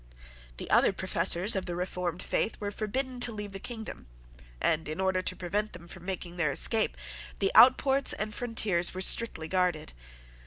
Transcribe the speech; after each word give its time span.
The 0.57 0.67
other 0.71 0.91
professors 0.93 1.55
of 1.55 1.67
the 1.67 1.75
reformed 1.75 2.23
faith 2.23 2.57
were 2.59 2.71
forbidden 2.71 3.19
to 3.19 3.31
leave 3.31 3.51
the 3.51 3.59
kingdom; 3.59 4.07
and, 4.59 4.89
in 4.89 4.99
order 4.99 5.21
to 5.21 5.35
prevent 5.35 5.73
them 5.73 5.87
from 5.87 6.05
making 6.05 6.37
their 6.37 6.51
escape, 6.51 6.97
the 7.37 7.51
outports 7.53 8.11
and 8.13 8.33
frontiers 8.33 8.95
were 8.95 9.01
strictly 9.01 9.47
guarded. 9.47 9.93